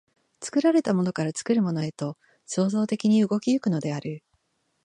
[0.41, 2.17] 作られたものから作るものへと
[2.47, 4.23] 創造的に動き行くのである。